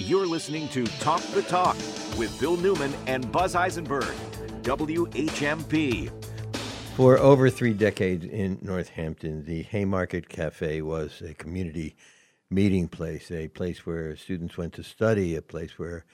[0.00, 1.76] You're listening to Talk the Talk
[2.16, 4.14] with Bill Newman and Buzz Eisenberg,
[4.62, 6.10] WHMP.
[6.96, 11.96] For over three decades in Northampton, the Haymarket Cafe was a community
[12.48, 16.06] meeting place, a place where students went to study, a place where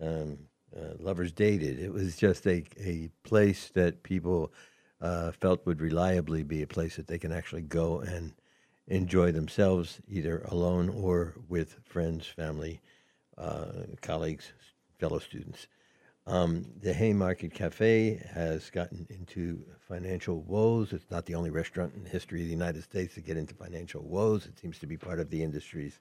[0.00, 0.38] um,
[0.74, 1.80] uh, lovers dated.
[1.80, 4.52] It was just a, a place that people
[5.00, 8.32] uh, felt would reliably be a place that they can actually go and
[8.86, 12.80] enjoy themselves, either alone or with friends, family,
[13.38, 14.52] uh, colleagues,
[14.98, 15.66] fellow students.
[16.26, 20.92] Um, the Haymarket Cafe has gotten into financial woes.
[20.92, 23.54] It's not the only restaurant in the history of the United States to get into
[23.54, 24.46] financial woes.
[24.46, 26.00] It seems to be part of the industry's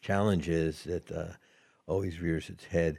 [0.00, 1.32] challenges that uh,
[1.86, 2.98] always rears its head.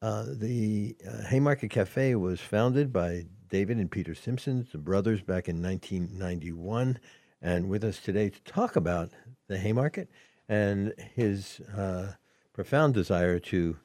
[0.00, 5.48] Uh, the uh, Haymarket Cafe was founded by David and Peter Simpsons, the brothers, back
[5.48, 6.98] in 1991.
[7.42, 9.10] And with us today to talk about
[9.48, 10.08] the Haymarket
[10.48, 12.12] and his uh,
[12.52, 13.76] profound desire to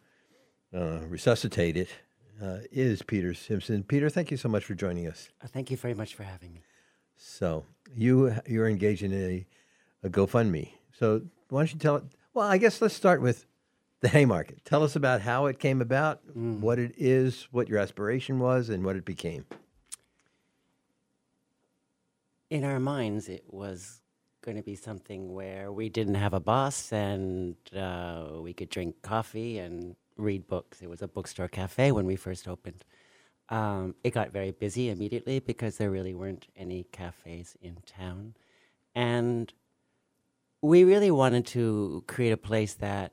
[0.74, 1.90] uh, resuscitate it
[2.42, 3.84] uh, is Peter Simpson.
[3.84, 5.30] Peter, thank you so much for joining us.
[5.44, 6.62] Uh, thank you very much for having me.
[7.16, 9.46] So you you're engaged in a,
[10.04, 10.72] a GoFundMe.
[10.92, 12.04] So why don't you tell it?
[12.34, 13.46] Well, I guess let's start with
[14.02, 14.66] the Haymarket.
[14.66, 16.60] Tell us about how it came about, mm.
[16.60, 19.46] what it is, what your aspiration was, and what it became.
[22.50, 24.02] In our minds, it was
[24.46, 29.02] going to be something where we didn't have a boss and uh, we could drink
[29.02, 30.82] coffee and read books.
[30.82, 32.86] It was a bookstore cafe when we first opened.
[33.50, 38.36] Um, it got very busy immediately because there really weren't any cafes in town.
[38.96, 39.52] And
[40.62, 43.12] we really wanted to create a place that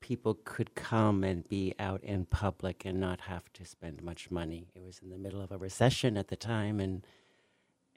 [0.00, 4.66] people could come and be out in public and not have to spend much money.
[4.74, 7.06] It was in the middle of a recession at the time and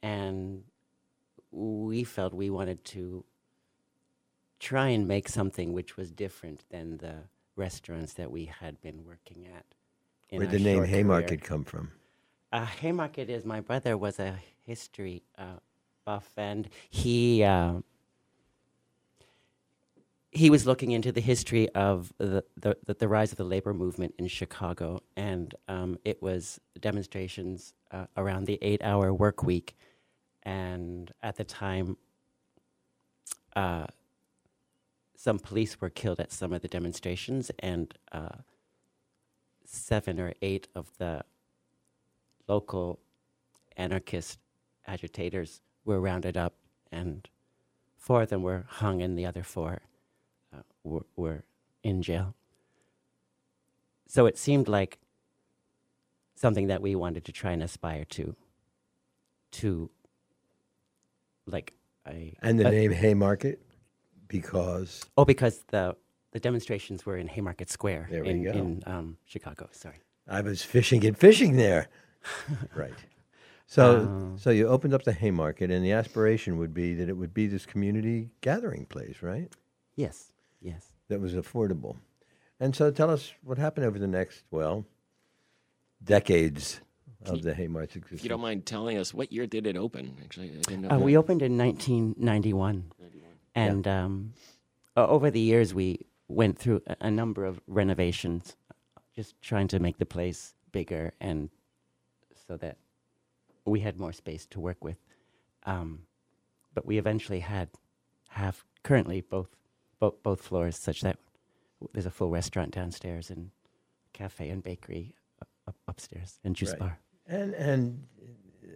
[0.03, 0.63] and
[1.55, 3.23] we felt we wanted to
[4.59, 7.15] try and make something which was different than the
[7.55, 9.65] restaurants that we had been working at.
[10.29, 11.49] Where did the name Haymarket career.
[11.49, 11.91] come from?
[12.51, 14.35] Uh, Haymarket is my brother was a
[14.65, 15.59] history uh,
[16.03, 17.75] buff, and he uh,
[20.31, 24.13] he was looking into the history of the, the, the, rise of the labor movement
[24.19, 29.77] in Chicago, and um, it was demonstrations uh, around the eight-hour work week,
[30.45, 31.97] and at the time.
[33.55, 33.87] Uh,
[35.17, 38.35] some police were killed at some of the demonstrations, and uh,
[39.65, 41.23] seven or eight of the
[42.47, 42.99] local
[43.75, 44.37] anarchist
[44.85, 46.53] agitators were rounded up,
[46.91, 47.27] and
[47.97, 49.81] four of them were hung, and the other four
[50.53, 51.43] uh, were, were
[51.81, 52.35] in jail.
[54.07, 54.99] So it seemed like
[56.35, 58.35] something that we wanted to try and aspire to,
[59.51, 59.89] to
[61.45, 61.73] like
[62.07, 62.35] a.
[62.41, 63.61] And the a, name Haymarket?
[64.27, 65.95] because oh, because the
[66.31, 68.51] the demonstrations were in Haymarket Square there we in, go.
[68.51, 69.69] in um, Chicago.
[69.71, 71.87] Sorry, I was fishing and fishing there.
[72.75, 72.93] right.
[73.67, 77.17] So, um, so you opened up the Haymarket, and the aspiration would be that it
[77.17, 79.51] would be this community gathering place, right?
[79.95, 80.31] Yes.
[80.61, 80.93] Yes.
[81.07, 81.97] That was affordable.
[82.59, 84.85] And so, tell us what happened over the next well
[86.03, 86.81] decades
[87.29, 88.19] of the Haymarket existence.
[88.19, 90.15] If you don't mind telling us, what year did it open?
[90.23, 90.91] Actually, I didn't know.
[90.91, 92.91] Uh, we opened in 1991.
[93.55, 94.03] And yeah.
[94.03, 94.33] um,
[94.97, 98.55] over the years, we went through a, a, number of renovations,
[99.15, 101.49] just trying to make the place bigger and
[102.47, 102.77] so that
[103.63, 104.97] we had more space to work with.
[105.63, 106.01] Um,
[106.73, 107.69] but we eventually had
[108.29, 109.55] have currently both,
[109.99, 111.17] both both floors such that
[111.93, 113.51] there's a full restaurant downstairs and
[114.13, 115.15] cafe and bakery
[115.87, 116.79] upstairs and juice right.
[116.79, 116.99] bar.
[117.27, 118.03] And and
[118.63, 118.67] uh,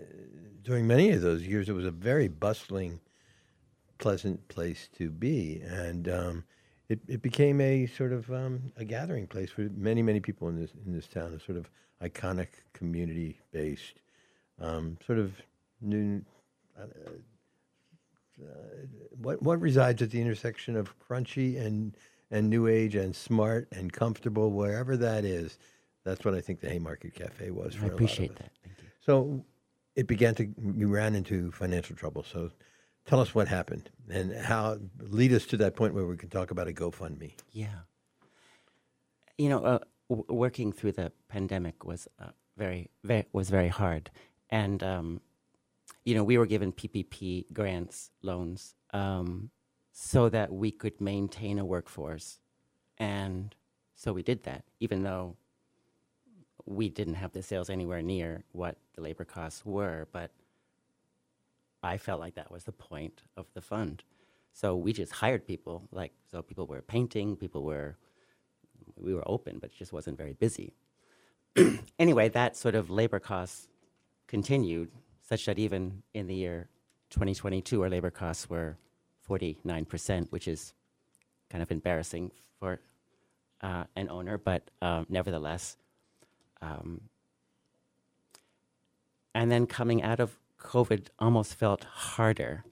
[0.63, 2.99] during many of those years, it was a very bustling
[3.97, 6.43] pleasant place to be, and um,
[6.87, 10.59] it, it became a sort of um, a gathering place for many many people in
[10.59, 11.33] this in this town.
[11.33, 11.69] A sort of
[12.01, 13.99] iconic community based,
[14.59, 15.33] um, sort of
[15.81, 16.21] new.
[16.79, 16.83] Uh,
[18.41, 18.45] uh,
[19.21, 21.95] what what resides at the intersection of crunchy and
[22.31, 25.57] and new age and smart and comfortable wherever that is.
[26.09, 27.75] That's what I think the Haymarket Cafe was.
[27.75, 28.51] For I appreciate that.
[28.63, 28.87] Thank you.
[28.99, 29.45] So
[29.95, 32.23] it began to you ran into financial trouble.
[32.23, 32.51] So
[33.09, 36.51] Tell us what happened and how lead us to that point where we can talk
[36.51, 37.33] about a GoFundMe.
[37.51, 37.79] Yeah.
[39.35, 39.79] You know, uh,
[40.11, 44.11] w- working through the pandemic was uh, very, very was very hard,
[44.51, 45.21] and um,
[46.05, 49.49] you know we were given PPP grants, loans, um,
[49.91, 52.39] so that we could maintain a workforce,
[52.99, 53.55] and
[53.95, 55.35] so we did that, even though
[56.69, 60.29] we didn't have the sales anywhere near what the labor costs were, but
[61.81, 64.03] I felt like that was the point of the fund.
[64.53, 67.97] So we just hired people, like so people were painting, people were
[68.95, 70.73] we were open, but it just wasn't very busy.
[71.99, 73.67] anyway, that sort of labor costs
[74.27, 76.69] continued, such that even in the year
[77.09, 78.77] 2022, our labor costs were
[79.27, 80.73] 49%, which is
[81.49, 82.79] kind of embarrassing for
[83.61, 85.77] uh, an owner, but um, nevertheless.
[86.61, 87.01] Um,
[89.33, 92.65] and then coming out of COVID almost felt harder.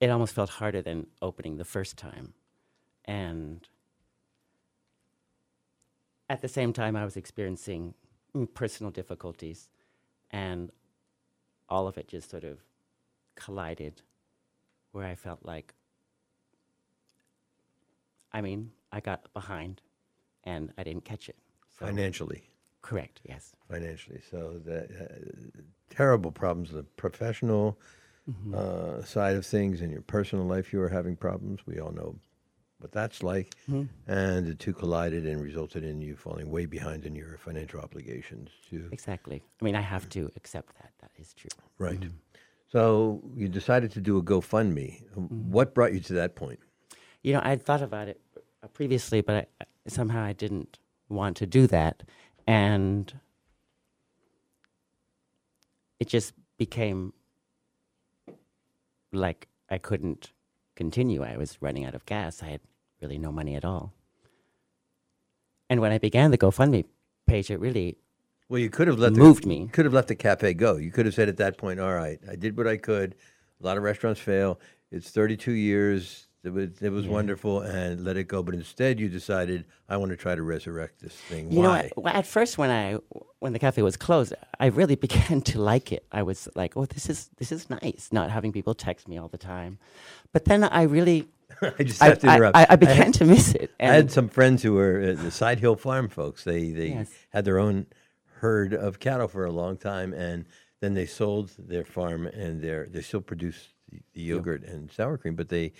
[0.00, 2.34] It almost felt harder than opening the first time.
[3.04, 3.66] And
[6.28, 7.94] at the same time, I was experiencing
[8.54, 9.68] personal difficulties,
[10.30, 10.70] and
[11.68, 12.58] all of it just sort of
[13.34, 14.02] collided
[14.92, 15.74] where I felt like,
[18.32, 19.82] I mean, I got behind
[20.44, 21.36] and I didn't catch it.
[21.78, 22.49] So Financially.
[22.82, 23.52] Correct, yes.
[23.70, 24.20] Financially.
[24.30, 25.60] So the uh,
[25.90, 27.78] terrible problems, the professional
[28.54, 31.60] uh, side of things and your personal life, you were having problems.
[31.66, 32.16] We all know
[32.78, 33.54] what that's like.
[34.06, 38.50] And the two collided and resulted in you falling way behind in your financial obligations
[38.70, 39.42] to Exactly.
[39.60, 40.92] I mean, I have to accept that.
[41.00, 41.50] That is true.
[41.78, 42.02] Right.
[42.72, 45.02] So you decided to do a GoFundMe.
[45.16, 46.60] What brought you to that point?
[47.22, 48.20] You know, I had thought about it
[48.74, 50.78] previously, but I- somehow I didn't
[51.08, 52.04] want to do that.
[52.50, 53.12] And
[56.00, 57.12] it just became
[59.12, 60.32] like I couldn't
[60.74, 61.22] continue.
[61.22, 62.42] I was running out of gas.
[62.42, 62.60] I had
[63.00, 63.92] really no money at all.
[65.68, 66.86] And when I began the GoFundMe
[67.24, 67.98] page, it really
[68.48, 69.68] Well, you could have let Moved the, me.
[69.68, 70.76] Could have let the cafe go.
[70.76, 73.14] You could have said at that point, "All right, I did what I could.
[73.62, 74.58] A lot of restaurants fail.
[74.90, 76.26] It's 32 years.
[76.42, 80.10] It was it was wonderful, and let it go." But instead, you decided, "I want
[80.10, 81.78] to try to resurrect this thing." You know, Why?
[81.80, 82.98] I, well, at first when I
[83.40, 86.06] when the cafe was closed, I really began to like it.
[86.10, 89.28] I was like, "Oh, this is this is nice." Not having people text me all
[89.28, 89.78] the time,
[90.32, 91.28] but then I really
[91.78, 92.56] I just I, have to I- interrupt.
[92.56, 93.70] I, I had- began to miss it.
[93.78, 96.44] I had some friends who were uh, the Side Hill Farm folks.
[96.44, 97.10] They they Yes.
[97.30, 97.84] had their own
[98.40, 100.46] herd of cattle for a long time, and
[100.80, 105.18] then they sold their farm, and their they still produce the, the yogurt and sour
[105.18, 105.74] cream, but they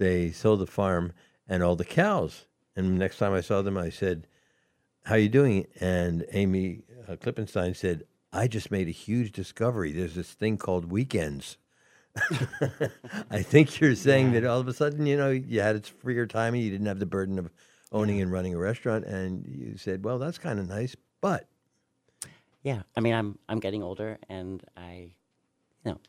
[0.00, 1.12] they sold the farm
[1.46, 2.46] and all the cows.
[2.74, 4.26] And next time I saw them, I said,
[5.04, 9.92] "How you doing?" And Amy uh, Klippenstein said, "I just made a huge discovery.
[9.92, 11.58] There's this thing called weekends."
[13.30, 16.26] I think you're saying that all of a sudden, you know, you had its freer
[16.26, 17.50] time and you didn't have the burden of
[17.92, 21.46] owning and running a restaurant, and you said, "Well, that's kind of nice," but
[22.62, 25.12] yeah, I mean, I'm I'm getting older, and I,
[25.84, 26.00] you know,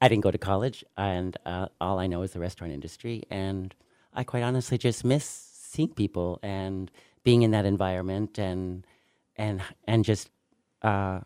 [0.00, 3.74] I didn't go to college, and uh, all I know is the restaurant industry, and
[4.12, 6.90] I quite honestly just miss seeing people and
[7.24, 8.86] being in that environment, and
[9.36, 10.30] and and just
[10.82, 11.20] uh,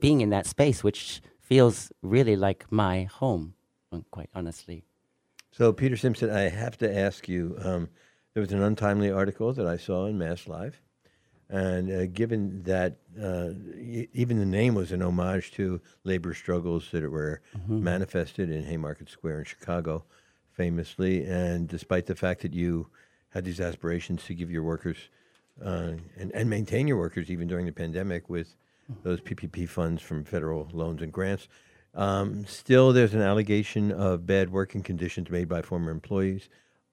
[0.00, 3.54] being in that space, which feels really like my home,
[3.92, 4.82] uh, quite honestly.
[5.52, 7.56] So, Peter Simpson, I have to ask you.
[7.62, 7.88] Um,
[8.34, 10.82] there was an untimely article that I saw in Mass Live,
[11.48, 16.90] and uh, given that uh, y- even the name was an homage to labor struggles
[16.92, 20.04] that were manifested in Haymarket Square in Chicago,
[20.52, 22.88] famously, and despite the fact that you
[23.30, 24.96] had these aspirations to give your workers
[25.64, 28.56] uh, and, and maintain your workers even during the pandemic with
[29.02, 31.48] those PPP funds from federal loans and grants.
[31.94, 36.48] Um, still, there's an allegation of bad working conditions made by former employees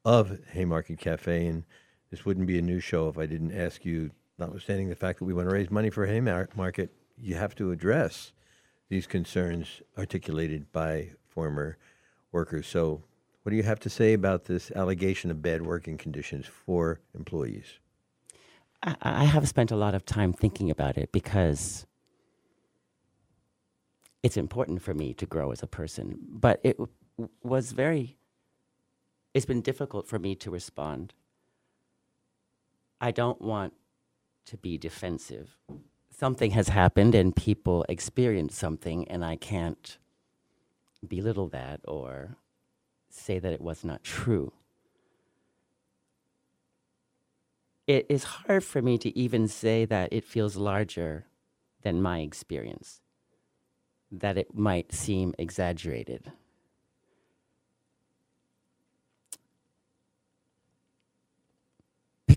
[0.06, 1.64] of Haymarket Cafe, and
[2.10, 4.12] this wouldn't be a new show if I didn't ask you.
[4.38, 8.32] Notwithstanding the fact that we want to raise money for Haymarket, you have to address
[8.90, 11.78] these concerns articulated by former
[12.32, 12.68] workers.
[12.68, 13.04] So,
[13.44, 17.80] what do you have to say about this allegation of bad working conditions for employees?
[18.82, 21.86] I, I have spent a lot of time thinking about it because
[24.24, 26.18] it's important for me to grow as a person.
[26.30, 28.18] But it w- was very,
[29.34, 31.14] it's been difficult for me to respond.
[33.02, 33.74] I don't want
[34.46, 35.58] to be defensive.
[36.10, 39.98] Something has happened and people experience something, and I can't
[41.08, 42.38] belittle that or
[43.10, 44.54] say that it was not true.
[47.88, 51.26] it is hard for me to even say that it feels larger
[51.82, 53.02] than my experience,
[54.12, 56.32] that it might seem exaggerated.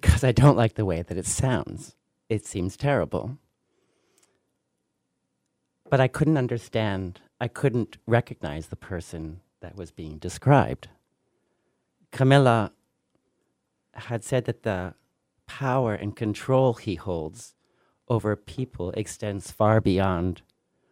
[0.02, 1.96] Because I don't like the way that it sounds.
[2.28, 3.38] It seems terrible.
[5.88, 10.88] But I couldn't understand, I couldn't recognize the person that was being described.
[12.12, 12.72] Camilla
[13.94, 14.92] had said that the
[15.46, 17.54] power and control he holds
[18.06, 20.42] over people extends far beyond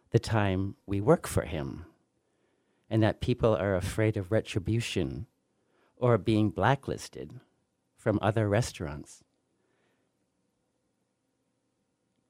[0.09, 1.85] the time we work for him,
[2.89, 5.27] and that people are afraid of retribution
[5.95, 7.39] or being blacklisted
[8.05, 9.23] from other restaurants.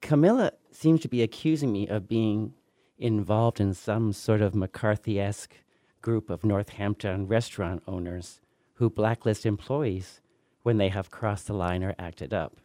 [0.00, 2.54] Camilla seems to be accusing me of being
[2.98, 5.54] involved in some sort of McCarthy esque
[6.00, 8.40] group of Northampton restaurant owners
[8.76, 10.22] who blacklist employees
[10.62, 12.56] when they have crossed the line or acted up.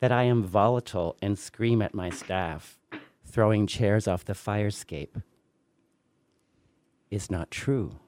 [0.00, 2.80] That I am volatile and scream at my staff,
[3.24, 5.18] throwing chairs off the fire escape,
[7.12, 8.00] is not true.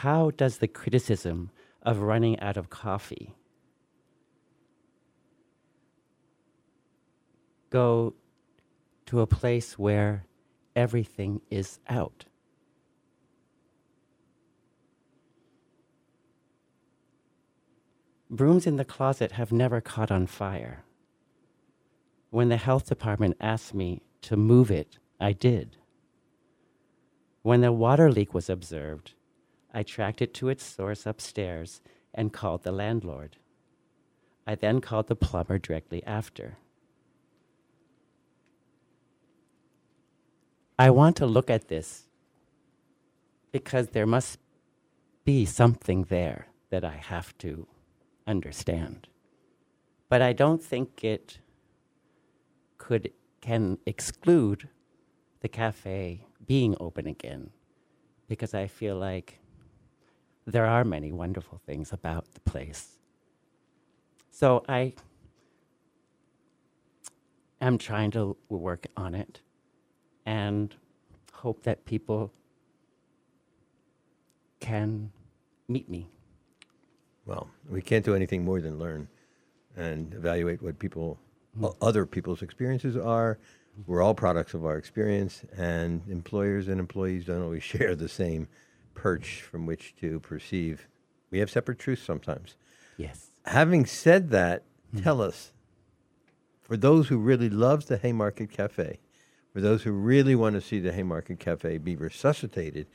[0.00, 1.50] How does the criticism
[1.82, 3.36] of running out of coffee
[7.70, 8.14] go
[9.06, 10.24] to a place where
[10.74, 12.24] everything is out?
[18.28, 20.84] Brooms in the closet have never caught on fire.
[22.30, 25.76] When the health department asked me to move it, I did.
[27.42, 29.14] When the water leak was observed,
[29.72, 31.80] I tracked it to its source upstairs
[32.12, 33.36] and called the landlord.
[34.46, 36.58] I then called the plumber directly after.
[40.78, 42.06] I want to look at this
[43.52, 44.38] because there must
[45.24, 47.66] be something there that I have to
[48.26, 49.08] understand.
[50.08, 51.38] But I don't think it
[52.78, 54.68] could can exclude
[55.40, 57.50] the cafe being open again
[58.28, 59.38] because I feel like
[60.46, 62.98] there are many wonderful things about the place.
[64.30, 64.94] So I
[67.60, 69.40] am trying to work on it
[70.26, 70.74] and
[71.32, 72.32] hope that people
[74.60, 75.10] can
[75.68, 76.08] meet me.
[77.26, 79.08] Well, we can't do anything more than learn
[79.76, 81.18] and evaluate what people,
[81.60, 81.84] o- mm-hmm.
[81.84, 83.38] other people's experiences are.
[83.86, 88.48] We're all products of our experience, and employers and employees don't always share the same
[88.94, 90.88] perch from which to perceive.
[91.30, 92.56] We have separate truths sometimes.
[92.96, 93.30] Yes.
[93.46, 95.02] Having said that, hmm.
[95.02, 95.52] tell us,
[96.60, 98.98] for those who really love the Haymarket Cafe,
[99.52, 102.86] for those who really want to see the Haymarket Cafe be resuscitated,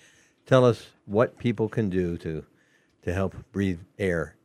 [0.46, 2.46] tell us what people can do to
[3.04, 4.36] to help breathe air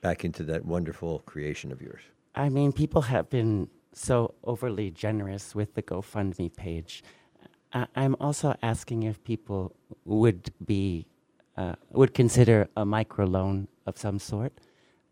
[0.00, 2.02] back into that wonderful creation of yours.
[2.34, 7.02] I mean, people have been so overly generous with the GoFundMe page.
[7.72, 9.74] I- I'm also asking if people
[10.04, 11.06] would be
[11.56, 14.54] uh, would consider a microloan of some sort,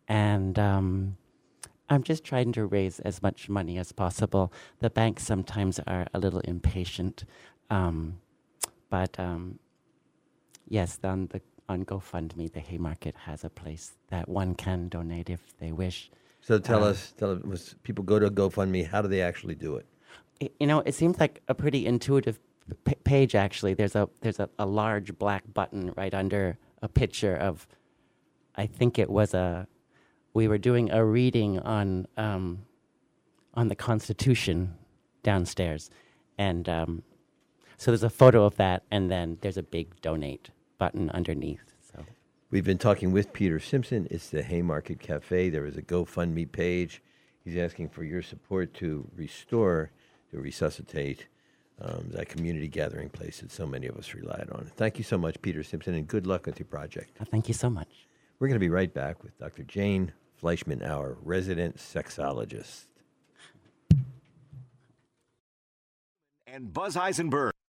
[0.09, 1.17] and um,
[1.91, 4.51] I'm just trying to raise as much money as possible.
[4.79, 7.25] The banks sometimes are a little impatient,
[7.69, 8.21] um,
[8.89, 9.59] but um,
[10.67, 15.57] yes, on the on GoFundMe, the Haymarket has a place that one can donate if
[15.59, 16.11] they wish.
[16.41, 19.77] So tell Uh, us, tell us, people go to GoFundMe, how do they actually do
[19.77, 19.87] it?
[20.59, 22.41] You know, it seems like a pretty intuitive
[22.85, 23.35] p- page.
[23.35, 27.67] Actually, there's a there's a, a large black button right under a picture of,
[28.57, 29.67] I think it was a,
[30.33, 32.67] we were doing a reading on um,
[33.55, 34.75] on the Constitution
[35.23, 35.91] downstairs,
[36.39, 37.03] and um,
[37.77, 41.75] so there's a photo of that, and then there's a big donate button underneath.
[41.93, 42.05] So
[42.51, 44.09] We've been talking with Peter Simpson.
[44.11, 45.51] It's the Haymarket Cafe.
[45.51, 47.03] There is a GoFundMe page.
[47.45, 49.91] He's asking for your support to restore,
[50.31, 51.27] to resuscitate
[51.83, 54.71] um, that community gathering place that so many of us relied on.
[54.77, 57.17] Thank you so much, Peter Simpson, and good luck with your project.
[57.31, 57.89] thank you so much.
[58.39, 59.63] We're going to be right back with Dr.
[59.65, 62.87] Jane Fleishman, our resident sexologist.
[66.47, 67.53] And Buzz Eisenberg.